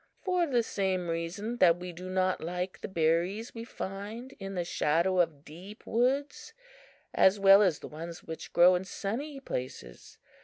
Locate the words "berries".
2.87-3.53